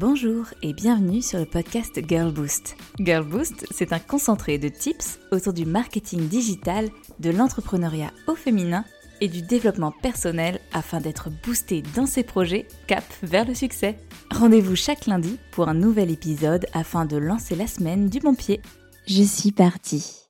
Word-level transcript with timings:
Bonjour 0.00 0.46
et 0.62 0.74
bienvenue 0.74 1.22
sur 1.22 1.40
le 1.40 1.44
podcast 1.44 2.00
Girl 2.08 2.30
Boost. 2.30 2.76
Girl 3.00 3.26
Boost, 3.26 3.66
c'est 3.72 3.92
un 3.92 3.98
concentré 3.98 4.56
de 4.56 4.68
tips 4.68 5.18
autour 5.32 5.52
du 5.52 5.66
marketing 5.66 6.28
digital, 6.28 6.88
de 7.18 7.30
l'entrepreneuriat 7.30 8.12
au 8.28 8.36
féminin 8.36 8.84
et 9.20 9.26
du 9.26 9.42
développement 9.42 9.90
personnel 9.90 10.60
afin 10.72 11.00
d'être 11.00 11.30
boosté 11.42 11.82
dans 11.96 12.06
ses 12.06 12.22
projets 12.22 12.68
cap 12.86 13.02
vers 13.24 13.44
le 13.44 13.54
succès. 13.54 13.98
Rendez-vous 14.30 14.76
chaque 14.76 15.06
lundi 15.06 15.36
pour 15.50 15.68
un 15.68 15.74
nouvel 15.74 16.12
épisode 16.12 16.66
afin 16.74 17.04
de 17.04 17.16
lancer 17.16 17.56
la 17.56 17.66
semaine 17.66 18.08
du 18.08 18.20
bon 18.20 18.36
pied. 18.36 18.60
Je 19.08 19.24
suis 19.24 19.50
partie. 19.50 20.28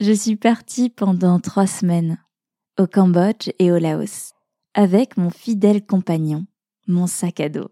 Je 0.00 0.12
suis 0.12 0.36
partie 0.36 0.88
pendant 0.88 1.38
trois 1.38 1.66
semaines 1.66 2.16
au 2.78 2.86
Cambodge 2.86 3.50
et 3.58 3.72
au 3.72 3.76
Laos 3.76 4.32
avec 4.72 5.18
mon 5.18 5.28
fidèle 5.28 5.84
compagnon, 5.84 6.46
mon 6.86 7.06
sac 7.06 7.40
à 7.40 7.50
dos. 7.50 7.68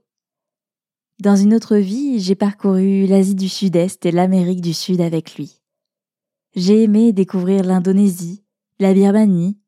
Dans 1.21 1.37
une 1.37 1.53
autre 1.53 1.77
vie, 1.77 2.19
j'ai 2.19 2.35
parcouru 2.35 3.05
l'Asie 3.05 3.35
du 3.35 3.51
Sud-Est 3.51 4.07
et 4.07 4.11
l'Amérique 4.11 4.63
du 4.63 4.73
Sud 4.73 5.03
avec 5.03 5.37
lui. 5.37 5.61
J'ai 6.55 6.83
aimé 6.83 7.13
découvrir 7.13 7.63
l'Indonésie, 7.63 8.43
la 8.79 8.95
Birmanie, 8.95 9.59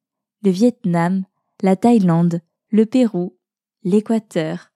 le 0.43 0.51
Vietnam, 0.51 1.27
la 1.61 1.77
Thaïlande, 1.77 2.41
le 2.71 2.87
Pérou, 2.87 3.37
l'Équateur 3.83 4.71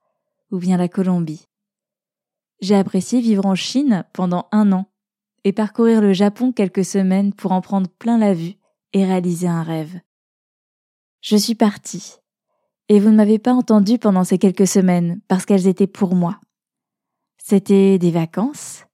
ou 0.51 0.59
bien 0.59 0.77
la 0.77 0.89
Colombie. 0.89 1.47
J'ai 2.61 2.77
apprécié 2.77 3.23
vivre 3.23 3.47
en 3.47 3.55
Chine 3.55 4.05
pendant 4.13 4.47
un 4.53 4.71
an 4.73 4.85
et 5.45 5.55
parcourir 5.55 6.03
le 6.03 6.13
Japon 6.13 6.53
quelques 6.53 6.85
semaines 6.85 7.33
pour 7.33 7.53
en 7.53 7.63
prendre 7.63 7.89
plein 7.89 8.19
la 8.19 8.35
vue 8.35 8.57
et 8.93 9.07
réaliser 9.07 9.49
un 9.49 9.63
rêve. 9.63 9.99
Je 11.23 11.37
suis 11.37 11.55
partie. 11.55 12.17
Et 12.91 13.01
vous 13.01 13.09
ne 13.09 13.17
m'avez 13.17 13.39
pas 13.39 13.55
entendu 13.55 13.99
pendant 13.99 14.25
ces 14.25 14.37
quelques 14.37 14.67
semaines 14.67 15.23
parce 15.27 15.47
qu'elles 15.47 15.69
étaient 15.69 15.87
pour 15.87 16.15
moi. 16.15 16.39
C'était 17.49 17.97
des 18.01 18.11
vacances. 18.11 18.87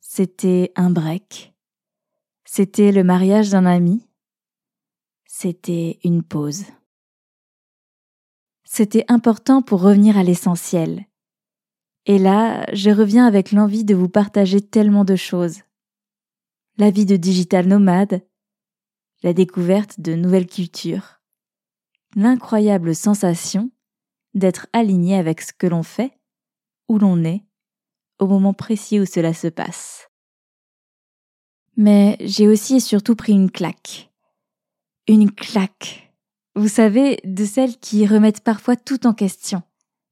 C'était 0.00 0.72
un 0.74 0.90
break. 0.90 1.54
C'était 2.44 2.90
le 2.90 3.04
mariage 3.04 3.50
d'un 3.50 3.64
ami. 3.64 4.08
C'était 5.24 6.00
une 6.02 6.24
pause. 6.24 6.64
C'était 8.64 9.04
important 9.06 9.62
pour 9.62 9.82
revenir 9.82 10.18
à 10.18 10.24
l'essentiel. 10.24 11.06
Et 12.06 12.18
là, 12.18 12.66
je 12.72 12.90
reviens 12.90 13.24
avec 13.24 13.52
l'envie 13.52 13.84
de 13.84 13.94
vous 13.94 14.08
partager 14.08 14.60
tellement 14.60 15.04
de 15.04 15.14
choses. 15.14 15.60
La 16.76 16.90
vie 16.90 17.06
de 17.06 17.14
digital 17.14 17.68
nomade, 17.68 18.26
la 19.22 19.32
découverte 19.32 20.00
de 20.00 20.16
nouvelles 20.16 20.48
cultures, 20.48 21.20
l'incroyable 22.16 22.96
sensation 22.96 23.70
d'être 24.34 24.66
aligné 24.72 25.14
avec 25.14 25.40
ce 25.40 25.52
que 25.52 25.68
l'on 25.68 25.84
fait, 25.84 26.18
où 26.88 26.98
l'on 26.98 27.22
est 27.22 27.44
au 28.20 28.26
moment 28.26 28.54
précis 28.54 29.00
où 29.00 29.06
cela 29.06 29.34
se 29.34 29.48
passe. 29.48 30.08
Mais 31.76 32.16
j'ai 32.20 32.46
aussi 32.46 32.76
et 32.76 32.80
surtout 32.80 33.16
pris 33.16 33.32
une 33.32 33.50
claque. 33.50 34.10
Une 35.08 35.30
claque. 35.30 36.12
Vous 36.54 36.68
savez, 36.68 37.18
de 37.24 37.44
celles 37.44 37.78
qui 37.78 38.06
remettent 38.06 38.44
parfois 38.44 38.76
tout 38.76 39.06
en 39.06 39.14
question. 39.14 39.62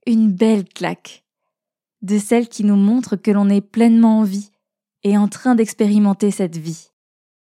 Une 0.06 0.32
belle 0.32 0.64
claque. 0.64 1.24
De 2.00 2.18
celles 2.18 2.48
qui 2.48 2.64
nous 2.64 2.76
montrent 2.76 3.16
que 3.16 3.30
l'on 3.30 3.50
est 3.50 3.60
pleinement 3.60 4.20
en 4.20 4.24
vie 4.24 4.50
et 5.02 5.18
en 5.18 5.28
train 5.28 5.54
d'expérimenter 5.54 6.30
cette 6.30 6.56
vie. 6.56 6.88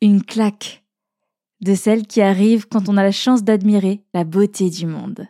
Une 0.02 0.24
claque. 0.24 0.84
De 1.62 1.76
celles 1.76 2.08
qui 2.08 2.22
arrivent 2.22 2.68
quand 2.68 2.90
on 2.90 2.98
a 2.98 3.04
la 3.04 3.12
chance 3.12 3.44
d'admirer 3.44 4.04
la 4.14 4.24
beauté 4.24 4.70
du 4.70 4.86
monde. 4.86 5.28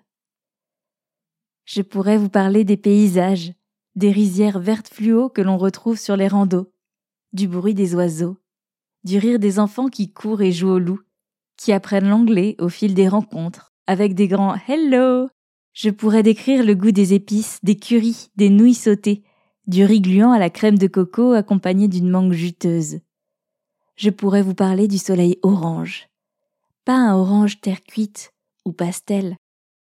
Je 1.65 1.81
pourrais 1.81 2.17
vous 2.17 2.29
parler 2.29 2.63
des 2.63 2.77
paysages, 2.77 3.53
des 3.95 4.11
rizières 4.11 4.59
vertes 4.59 4.89
fluo 4.89 5.29
que 5.29 5.41
l'on 5.41 5.57
retrouve 5.57 5.97
sur 5.97 6.15
les 6.15 6.27
randos, 6.27 6.71
du 7.33 7.47
bruit 7.47 7.73
des 7.73 7.95
oiseaux, 7.95 8.37
du 9.03 9.17
rire 9.17 9.39
des 9.39 9.59
enfants 9.59 9.87
qui 9.87 10.11
courent 10.11 10.41
et 10.41 10.51
jouent 10.51 10.73
au 10.73 10.79
loup, 10.79 11.01
qui 11.57 11.71
apprennent 11.71 12.09
l'anglais 12.09 12.55
au 12.59 12.69
fil 12.69 12.93
des 12.93 13.07
rencontres, 13.07 13.73
avec 13.87 14.13
des 14.13 14.27
grands 14.27 14.55
Hello. 14.67 15.29
Je 15.73 15.89
pourrais 15.89 16.23
décrire 16.23 16.63
le 16.63 16.73
goût 16.73 16.91
des 16.91 17.13
épices, 17.13 17.59
des 17.63 17.77
curries, 17.77 18.29
des 18.35 18.49
nouilles 18.49 18.73
sautées, 18.73 19.23
du 19.67 19.83
riz 19.83 20.01
gluant 20.01 20.31
à 20.31 20.39
la 20.39 20.49
crème 20.49 20.77
de 20.77 20.87
coco 20.87 21.33
accompagné 21.33 21.87
d'une 21.87 22.09
mangue 22.09 22.33
juteuse. 22.33 22.99
Je 23.95 24.09
pourrais 24.09 24.41
vous 24.41 24.53
parler 24.53 24.87
du 24.87 24.97
soleil 24.97 25.39
orange. 25.41 26.09
Pas 26.83 26.97
un 26.97 27.15
orange 27.15 27.61
terre 27.61 27.83
cuite 27.83 28.31
ou 28.65 28.71
pastel, 28.71 29.37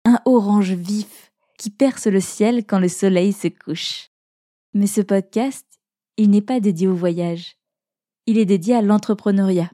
un 0.05 0.19
orange 0.25 0.71
vif, 0.71 1.30
qui 1.61 1.69
perce 1.69 2.07
le 2.07 2.19
ciel 2.19 2.65
quand 2.65 2.79
le 2.79 2.87
soleil 2.87 3.33
se 3.33 3.47
couche. 3.47 4.09
Mais 4.73 4.87
ce 4.87 4.99
podcast, 4.99 5.67
il 6.17 6.31
n'est 6.31 6.41
pas 6.41 6.59
dédié 6.59 6.87
au 6.87 6.95
voyage. 6.95 7.55
Il 8.25 8.39
est 8.39 8.47
dédié 8.47 8.73
à 8.73 8.81
l'entrepreneuriat. 8.81 9.69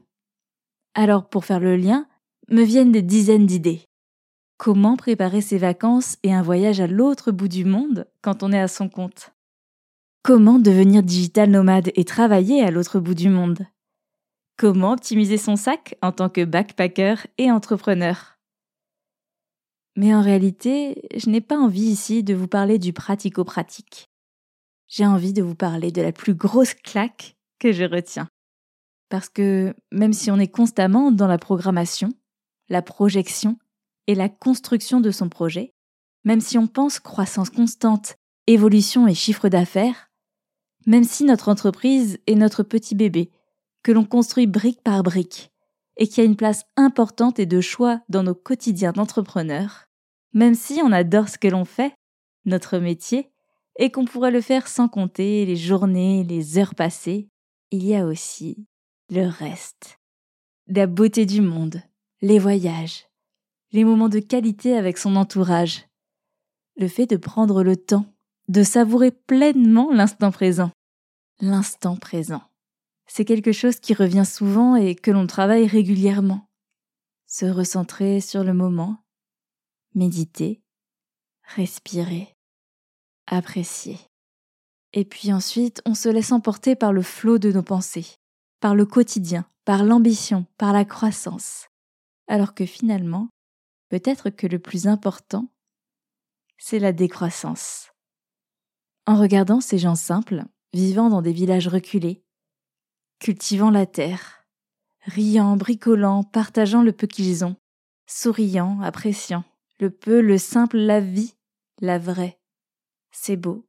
Alors 0.92 1.30
pour 1.30 1.46
faire 1.46 1.60
le 1.60 1.76
lien, 1.76 2.06
me 2.50 2.62
viennent 2.62 2.92
des 2.92 3.00
dizaines 3.00 3.46
d'idées. 3.46 3.80
Comment 4.58 4.98
préparer 4.98 5.40
ses 5.40 5.56
vacances 5.56 6.18
et 6.22 6.34
un 6.34 6.42
voyage 6.42 6.78
à 6.78 6.86
l'autre 6.86 7.32
bout 7.32 7.48
du 7.48 7.64
monde 7.64 8.06
quand 8.20 8.42
on 8.42 8.52
est 8.52 8.60
à 8.60 8.68
son 8.68 8.90
compte? 8.90 9.32
Comment 10.22 10.58
devenir 10.58 11.02
digital 11.02 11.48
nomade 11.48 11.90
et 11.94 12.04
travailler 12.04 12.62
à 12.62 12.70
l'autre 12.70 13.00
bout 13.00 13.14
du 13.14 13.30
monde? 13.30 13.66
Comment 14.58 14.92
optimiser 14.92 15.38
son 15.38 15.56
sac 15.56 15.96
en 16.02 16.12
tant 16.12 16.28
que 16.28 16.44
backpacker 16.44 17.14
et 17.38 17.50
entrepreneur? 17.50 18.37
Mais 19.98 20.14
en 20.14 20.22
réalité, 20.22 21.08
je 21.16 21.28
n'ai 21.28 21.40
pas 21.40 21.58
envie 21.58 21.90
ici 21.90 22.22
de 22.22 22.32
vous 22.32 22.46
parler 22.46 22.78
du 22.78 22.92
pratico-pratique. 22.92 24.08
J'ai 24.86 25.04
envie 25.04 25.32
de 25.32 25.42
vous 25.42 25.56
parler 25.56 25.90
de 25.90 26.00
la 26.00 26.12
plus 26.12 26.34
grosse 26.34 26.72
claque 26.72 27.36
que 27.58 27.72
je 27.72 27.82
retiens. 27.82 28.28
Parce 29.08 29.28
que 29.28 29.74
même 29.90 30.12
si 30.12 30.30
on 30.30 30.38
est 30.38 30.52
constamment 30.52 31.10
dans 31.10 31.26
la 31.26 31.36
programmation, 31.36 32.10
la 32.68 32.80
projection 32.80 33.58
et 34.06 34.14
la 34.14 34.28
construction 34.28 35.00
de 35.00 35.10
son 35.10 35.28
projet, 35.28 35.74
même 36.22 36.40
si 36.40 36.58
on 36.58 36.68
pense 36.68 37.00
croissance 37.00 37.50
constante, 37.50 38.18
évolution 38.46 39.08
et 39.08 39.14
chiffre 39.14 39.48
d'affaires, 39.48 40.12
même 40.86 41.02
si 41.02 41.24
notre 41.24 41.48
entreprise 41.48 42.20
est 42.28 42.36
notre 42.36 42.62
petit 42.62 42.94
bébé, 42.94 43.32
que 43.82 43.90
l'on 43.90 44.04
construit 44.04 44.46
brique 44.46 44.80
par 44.84 45.02
brique, 45.02 45.50
et 45.96 46.06
qui 46.06 46.20
a 46.20 46.24
une 46.24 46.36
place 46.36 46.62
importante 46.76 47.40
et 47.40 47.46
de 47.46 47.60
choix 47.60 48.00
dans 48.08 48.22
nos 48.22 48.36
quotidiens 48.36 48.92
d'entrepreneurs, 48.92 49.87
même 50.32 50.54
si 50.54 50.80
on 50.82 50.92
adore 50.92 51.28
ce 51.28 51.38
que 51.38 51.48
l'on 51.48 51.64
fait, 51.64 51.94
notre 52.44 52.78
métier, 52.78 53.30
et 53.78 53.90
qu'on 53.90 54.04
pourrait 54.04 54.30
le 54.30 54.40
faire 54.40 54.66
sans 54.66 54.88
compter 54.88 55.46
les 55.46 55.56
journées, 55.56 56.24
les 56.24 56.58
heures 56.58 56.74
passées, 56.74 57.28
il 57.70 57.84
y 57.84 57.94
a 57.94 58.04
aussi 58.04 58.66
le 59.10 59.26
reste. 59.26 59.98
La 60.66 60.86
beauté 60.86 61.24
du 61.26 61.40
monde, 61.40 61.82
les 62.20 62.38
voyages, 62.38 63.06
les 63.72 63.84
moments 63.84 64.08
de 64.08 64.18
qualité 64.18 64.76
avec 64.76 64.98
son 64.98 65.16
entourage, 65.16 65.86
le 66.76 66.88
fait 66.88 67.06
de 67.06 67.16
prendre 67.16 67.62
le 67.62 67.76
temps, 67.76 68.06
de 68.48 68.62
savourer 68.62 69.10
pleinement 69.10 69.92
l'instant 69.92 70.30
présent. 70.30 70.70
L'instant 71.40 71.96
présent. 71.96 72.42
C'est 73.06 73.24
quelque 73.24 73.52
chose 73.52 73.80
qui 73.80 73.94
revient 73.94 74.26
souvent 74.26 74.76
et 74.76 74.94
que 74.94 75.10
l'on 75.10 75.26
travaille 75.26 75.66
régulièrement. 75.66 76.48
Se 77.26 77.46
recentrer 77.46 78.20
sur 78.20 78.44
le 78.44 78.54
moment, 78.54 78.98
méditer, 79.94 80.62
respirer, 81.42 82.34
apprécier. 83.26 83.98
Et 84.92 85.04
puis 85.04 85.32
ensuite, 85.32 85.82
on 85.84 85.94
se 85.94 86.08
laisse 86.08 86.32
emporter 86.32 86.76
par 86.76 86.92
le 86.92 87.02
flot 87.02 87.38
de 87.38 87.52
nos 87.52 87.62
pensées, 87.62 88.16
par 88.60 88.74
le 88.74 88.86
quotidien, 88.86 89.48
par 89.64 89.84
l'ambition, 89.84 90.46
par 90.56 90.72
la 90.72 90.84
croissance. 90.84 91.68
Alors 92.26 92.54
que 92.54 92.66
finalement, 92.66 93.28
peut-être 93.90 94.30
que 94.30 94.46
le 94.46 94.58
plus 94.58 94.86
important, 94.86 95.48
c'est 96.58 96.78
la 96.78 96.92
décroissance. 96.92 97.90
En 99.06 99.18
regardant 99.18 99.60
ces 99.60 99.78
gens 99.78 99.94
simples, 99.94 100.44
vivant 100.72 101.08
dans 101.08 101.22
des 101.22 101.32
villages 101.32 101.68
reculés, 101.68 102.24
cultivant 103.20 103.70
la 103.70 103.86
terre, 103.86 104.46
riant, 105.02 105.56
bricolant, 105.56 106.24
partageant 106.24 106.82
le 106.82 106.92
peu 106.92 107.06
qu'ils 107.06 107.44
ont, 107.44 107.56
souriant, 108.06 108.80
appréciant, 108.80 109.44
le 109.80 109.90
peu, 109.90 110.20
le 110.20 110.38
simple, 110.38 110.76
la 110.76 111.00
vie, 111.00 111.34
la 111.80 111.98
vraie. 111.98 112.40
C'est 113.10 113.36
beau. 113.36 113.66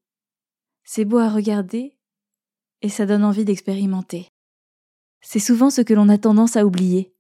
C'est 0.84 1.06
beau 1.06 1.20
à 1.20 1.30
regarder 1.30 1.98
et 2.82 2.90
ça 2.90 3.06
donne 3.06 3.24
envie 3.24 3.46
d'expérimenter. 3.46 4.30
C'est 5.22 5.40
souvent 5.40 5.70
ce 5.70 5.82
que 5.82 5.94
l'on 5.94 6.10
a 6.10 6.18
tendance 6.18 6.56
à 6.56 6.66
oublier. 6.66 7.14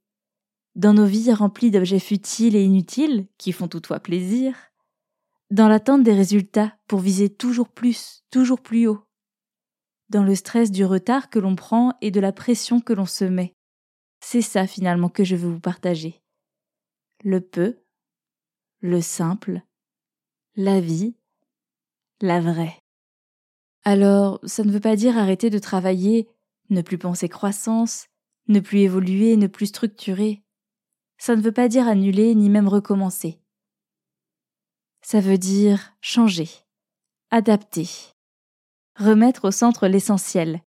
Dans 0.75 0.93
nos 0.93 1.05
vies 1.05 1.33
remplies 1.33 1.71
d'objets 1.71 1.99
futiles 1.99 2.55
et 2.55 2.63
inutiles, 2.63 3.27
qui 3.37 3.51
font 3.51 3.67
toutefois 3.67 3.99
plaisir, 3.99 4.55
dans 5.51 5.67
l'attente 5.67 6.03
des 6.03 6.13
résultats 6.13 6.77
pour 6.87 6.99
viser 6.99 7.29
toujours 7.29 7.69
plus, 7.69 8.23
toujours 8.31 8.61
plus 8.61 8.87
haut, 8.87 9.03
dans 10.09 10.23
le 10.23 10.35
stress 10.35 10.71
du 10.71 10.85
retard 10.85 11.29
que 11.29 11.39
l'on 11.39 11.55
prend 11.55 11.93
et 12.01 12.11
de 12.11 12.19
la 12.19 12.31
pression 12.31 12.79
que 12.79 12.93
l'on 12.93 13.05
se 13.05 13.25
met. 13.25 13.55
C'est 14.21 14.41
ça 14.41 14.67
finalement 14.67 15.09
que 15.09 15.23
je 15.23 15.35
veux 15.35 15.49
vous 15.49 15.59
partager. 15.59 16.21
Le 17.23 17.41
peu 17.41 17.77
le 18.81 19.01
simple, 19.01 19.61
la 20.55 20.79
vie, 20.79 21.15
la 22.21 22.39
vraie. 22.39 22.81
Alors, 23.83 24.39
ça 24.43 24.63
ne 24.63 24.71
veut 24.71 24.79
pas 24.79 24.95
dire 24.95 25.17
arrêter 25.17 25.49
de 25.49 25.59
travailler, 25.59 26.29
ne 26.69 26.81
plus 26.81 26.97
penser 26.97 27.29
croissance, 27.29 28.07
ne 28.47 28.59
plus 28.59 28.79
évoluer, 28.79 29.37
ne 29.37 29.47
plus 29.47 29.67
structurer. 29.67 30.43
Ça 31.17 31.35
ne 31.35 31.41
veut 31.41 31.51
pas 31.51 31.67
dire 31.67 31.87
annuler 31.87 32.35
ni 32.35 32.49
même 32.49 32.67
recommencer. 32.67 33.39
Ça 35.01 35.19
veut 35.19 35.37
dire 35.37 35.93
changer, 36.01 36.49
adapter, 37.31 37.89
remettre 38.95 39.45
au 39.45 39.51
centre 39.51 39.87
l'essentiel, 39.87 40.61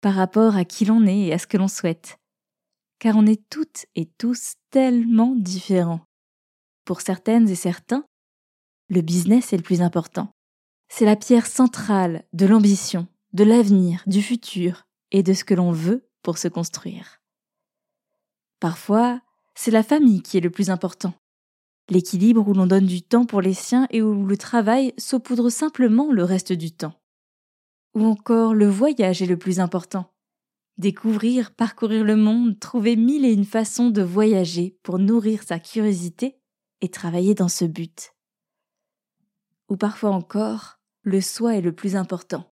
par 0.00 0.14
rapport 0.14 0.56
à 0.56 0.64
qui 0.64 0.84
l'on 0.84 1.06
est 1.06 1.26
et 1.26 1.32
à 1.32 1.38
ce 1.38 1.46
que 1.46 1.56
l'on 1.56 1.68
souhaite. 1.68 2.18
Car 2.98 3.16
on 3.16 3.26
est 3.26 3.48
toutes 3.48 3.86
et 3.94 4.06
tous 4.06 4.54
tellement 4.70 5.34
différents. 5.34 6.00
Pour 6.84 7.00
certaines 7.00 7.48
et 7.48 7.54
certains, 7.54 8.04
le 8.90 9.00
business 9.00 9.52
est 9.52 9.56
le 9.56 9.62
plus 9.62 9.80
important. 9.80 10.28
C'est 10.88 11.06
la 11.06 11.16
pierre 11.16 11.46
centrale 11.46 12.24
de 12.32 12.46
l'ambition, 12.46 13.06
de 13.32 13.44
l'avenir, 13.44 14.02
du 14.06 14.22
futur 14.22 14.86
et 15.10 15.22
de 15.22 15.32
ce 15.32 15.44
que 15.44 15.54
l'on 15.54 15.72
veut 15.72 16.06
pour 16.22 16.38
se 16.38 16.48
construire. 16.48 17.20
Parfois, 18.60 19.20
c'est 19.54 19.70
la 19.70 19.82
famille 19.82 20.22
qui 20.22 20.36
est 20.36 20.42
le 20.42 20.50
plus 20.50 20.70
important. 20.70 21.14
L'équilibre 21.88 22.46
où 22.46 22.54
l'on 22.54 22.66
donne 22.66 22.86
du 22.86 23.02
temps 23.02 23.26
pour 23.26 23.40
les 23.40 23.54
siens 23.54 23.86
et 23.90 24.02
où 24.02 24.26
le 24.26 24.36
travail 24.36 24.94
saupoudre 24.98 25.50
simplement 25.50 26.12
le 26.12 26.24
reste 26.24 26.52
du 26.52 26.72
temps. 26.72 26.94
Ou 27.94 28.04
encore 28.04 28.54
le 28.54 28.68
voyage 28.68 29.22
est 29.22 29.26
le 29.26 29.38
plus 29.38 29.60
important. 29.60 30.10
Découvrir, 30.76 31.52
parcourir 31.52 32.04
le 32.04 32.16
monde, 32.16 32.58
trouver 32.58 32.96
mille 32.96 33.24
et 33.24 33.32
une 33.32 33.44
façons 33.44 33.90
de 33.90 34.02
voyager 34.02 34.76
pour 34.82 34.98
nourrir 34.98 35.42
sa 35.42 35.58
curiosité 35.58 36.36
et 36.84 36.88
travailler 36.88 37.34
dans 37.34 37.48
ce 37.48 37.64
but. 37.64 38.14
Ou 39.68 39.76
parfois 39.76 40.10
encore, 40.10 40.78
le 41.02 41.20
soi 41.20 41.56
est 41.56 41.60
le 41.60 41.72
plus 41.72 41.96
important. 41.96 42.52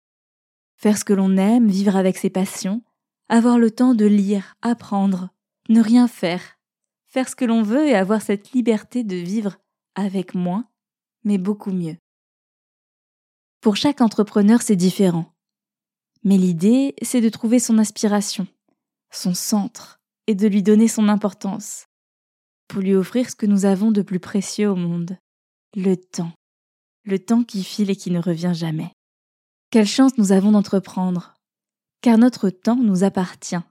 Faire 0.76 0.98
ce 0.98 1.06
que 1.06 1.14
l'on 1.14 1.38
aime, 1.38 1.68
vivre 1.68 1.96
avec 1.96 2.18
ses 2.18 2.30
passions, 2.30 2.84
avoir 3.30 3.58
le 3.58 3.72
temps 3.72 3.94
de 3.94 4.06
lire, 4.06 4.56
apprendre, 4.62 5.30
ne 5.70 5.82
rien 5.82 6.08
faire, 6.08 6.60
faire 7.06 7.30
ce 7.30 7.36
que 7.36 7.46
l'on 7.46 7.64
veut 7.64 7.88
et 7.88 7.96
avoir 7.96 8.22
cette 8.22 8.52
liberté 8.52 9.04
de 9.04 9.16
vivre 9.16 9.58
avec 9.96 10.36
moins, 10.36 10.68
mais 11.24 11.38
beaucoup 11.38 11.72
mieux. 11.72 11.98
Pour 13.62 13.78
chaque 13.78 14.02
entrepreneur, 14.02 14.62
c'est 14.62 14.76
différent. 14.76 15.34
Mais 16.24 16.38
l'idée, 16.38 16.96
c'est 17.02 17.22
de 17.22 17.30
trouver 17.30 17.60
son 17.60 17.78
inspiration, 17.78 18.48
son 19.12 19.34
centre, 19.34 20.02
et 20.28 20.36
de 20.36 20.48
lui 20.48 20.64
donner 20.64 20.88
son 20.88 21.08
importance, 21.08 21.88
pour 22.68 22.82
lui 22.82 22.96
offrir 22.96 23.30
ce 23.30 23.36
que 23.36 23.46
nous 23.46 23.66
avons 23.66 23.92
de 23.92 24.02
plus 24.02 24.20
précieux 24.20 24.70
au 24.70 24.76
monde, 24.76 25.18
le 25.76 25.96
temps. 25.96 26.32
Le 27.04 27.20
temps 27.20 27.44
qui 27.44 27.64
file 27.64 27.92
et 27.92 27.96
qui 27.96 28.12
ne 28.12 28.20
revient 28.20 28.54
jamais. 28.54 28.92
Quelle 29.70 29.86
chance 29.86 30.18
nous 30.18 30.32
avons 30.32 30.52
d'entreprendre, 30.52 31.36
car 32.02 32.18
notre 32.18 32.50
temps 32.50 32.78
nous 32.78 33.04
appartient. 33.04 33.62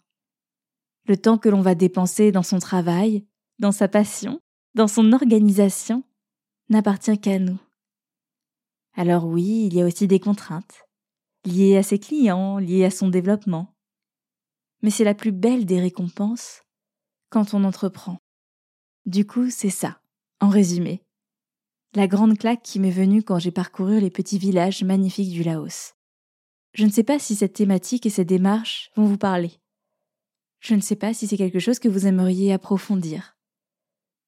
Le 1.06 1.16
temps 1.16 1.38
que 1.38 1.48
l'on 1.48 1.60
va 1.60 1.74
dépenser 1.74 2.32
dans 2.32 2.42
son 2.42 2.58
travail, 2.58 3.26
dans 3.58 3.72
sa 3.72 3.88
passion, 3.88 4.40
dans 4.74 4.88
son 4.88 5.12
organisation, 5.12 6.04
n'appartient 6.68 7.18
qu'à 7.18 7.38
nous. 7.38 7.58
Alors 8.96 9.26
oui, 9.26 9.66
il 9.66 9.74
y 9.74 9.82
a 9.82 9.86
aussi 9.86 10.06
des 10.06 10.20
contraintes, 10.20 10.84
liées 11.44 11.76
à 11.76 11.82
ses 11.82 11.98
clients, 11.98 12.58
liées 12.58 12.84
à 12.84 12.90
son 12.90 13.08
développement. 13.08 13.74
Mais 14.82 14.90
c'est 14.90 15.04
la 15.04 15.14
plus 15.14 15.32
belle 15.32 15.66
des 15.66 15.80
récompenses 15.80 16.62
quand 17.30 17.54
on 17.54 17.64
entreprend. 17.64 18.18
Du 19.06 19.26
coup, 19.26 19.50
c'est 19.50 19.70
ça, 19.70 20.00
en 20.40 20.48
résumé. 20.48 21.02
La 21.94 22.06
grande 22.06 22.38
claque 22.38 22.62
qui 22.62 22.80
m'est 22.80 22.90
venue 22.90 23.22
quand 23.22 23.38
j'ai 23.38 23.50
parcouru 23.50 24.00
les 24.00 24.10
petits 24.10 24.38
villages 24.38 24.82
magnifiques 24.82 25.30
du 25.30 25.42
Laos. 25.42 25.94
Je 26.72 26.84
ne 26.84 26.90
sais 26.90 27.04
pas 27.04 27.18
si 27.18 27.36
cette 27.36 27.52
thématique 27.52 28.06
et 28.06 28.10
cette 28.10 28.28
démarche 28.28 28.90
vont 28.96 29.04
vous 29.04 29.18
parler. 29.18 29.52
Je 30.60 30.74
ne 30.74 30.80
sais 30.80 30.96
pas 30.96 31.12
si 31.12 31.26
c'est 31.26 31.36
quelque 31.36 31.58
chose 31.58 31.78
que 31.78 31.88
vous 31.88 32.06
aimeriez 32.06 32.52
approfondir. 32.52 33.36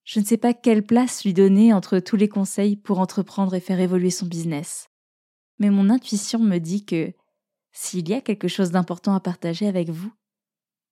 Je 0.04 0.20
ne 0.20 0.24
sais 0.24 0.36
pas 0.36 0.54
quelle 0.54 0.84
place 0.84 1.24
lui 1.24 1.32
donner 1.32 1.72
entre 1.72 1.98
tous 1.98 2.16
les 2.16 2.28
conseils 2.28 2.76
pour 2.76 3.00
entreprendre 3.00 3.54
et 3.54 3.60
faire 3.60 3.80
évoluer 3.80 4.10
son 4.10 4.26
business. 4.26 4.88
Mais 5.58 5.70
mon 5.70 5.90
intuition 5.90 6.38
me 6.38 6.58
dit 6.58 6.84
que 6.84 7.12
s'il 7.72 8.08
y 8.08 8.14
a 8.14 8.20
quelque 8.20 8.48
chose 8.48 8.70
d'important 8.70 9.14
à 9.14 9.20
partager 9.20 9.66
avec 9.66 9.88
vous, 9.88 10.12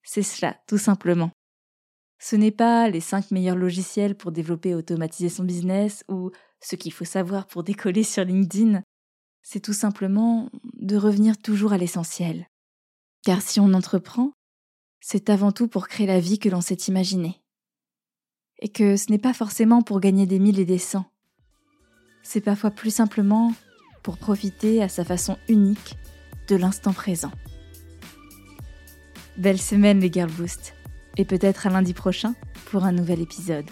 c'est 0.02 0.22
cela, 0.22 0.56
tout 0.66 0.78
simplement. 0.78 1.30
Ce 2.18 2.36
n'est 2.36 2.50
pas 2.50 2.88
les 2.88 3.00
5 3.00 3.30
meilleurs 3.30 3.56
logiciels 3.56 4.16
pour 4.16 4.32
développer 4.32 4.70
et 4.70 4.74
automatiser 4.74 5.28
son 5.28 5.44
business 5.44 6.04
ou 6.08 6.30
ce 6.60 6.76
qu'il 6.76 6.92
faut 6.92 7.04
savoir 7.04 7.46
pour 7.46 7.62
décoller 7.64 8.02
sur 8.02 8.24
LinkedIn. 8.24 8.82
C'est 9.42 9.60
tout 9.60 9.72
simplement 9.72 10.48
de 10.74 10.96
revenir 10.96 11.36
toujours 11.36 11.72
à 11.72 11.78
l'essentiel. 11.78 12.48
Car 13.24 13.42
si 13.42 13.60
on 13.60 13.74
entreprend, 13.74 14.32
c'est 15.00 15.28
avant 15.28 15.52
tout 15.52 15.68
pour 15.68 15.88
créer 15.88 16.06
la 16.06 16.20
vie 16.20 16.38
que 16.38 16.48
l'on 16.48 16.62
s'est 16.62 16.74
imaginée. 16.88 17.42
Et 18.60 18.68
que 18.68 18.96
ce 18.96 19.10
n'est 19.10 19.18
pas 19.18 19.34
forcément 19.34 19.82
pour 19.82 20.00
gagner 20.00 20.26
des 20.26 20.38
mille 20.38 20.58
et 20.58 20.64
des 20.64 20.78
cents. 20.78 21.04
C'est 22.22 22.40
parfois 22.40 22.70
plus 22.70 22.94
simplement 22.94 23.52
pour 24.02 24.16
profiter 24.16 24.82
à 24.82 24.88
sa 24.88 25.04
façon 25.04 25.36
unique 25.48 25.96
de 26.48 26.56
l'instant 26.56 26.92
présent. 26.92 27.32
Belle 29.36 29.60
semaine 29.60 30.00
les 30.00 30.12
Girl 30.12 30.30
Boost 30.30 30.74
et 31.16 31.24
peut-être 31.24 31.66
à 31.66 31.70
lundi 31.70 31.94
prochain 31.94 32.34
pour 32.66 32.84
un 32.84 32.92
nouvel 32.92 33.20
épisode. 33.20 33.66